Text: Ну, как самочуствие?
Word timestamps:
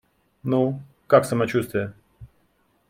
Ну, 0.41 0.81
как 1.05 1.25
самочуствие? 1.27 1.93